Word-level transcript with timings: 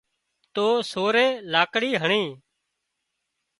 تو 0.53 0.65
سورئي 0.91 1.27
لاڪڙي 1.53 1.91
هڻي 2.01 2.23